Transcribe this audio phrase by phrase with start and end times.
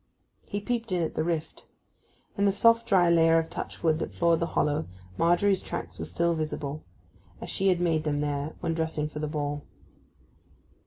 [0.47, 1.67] He peeped in at the rift.
[2.35, 6.05] In the soft dry layer of touch wood that floored the hollow Margery's tracks were
[6.05, 6.83] still visible,
[7.39, 9.63] as she had made them there when dressing for the ball.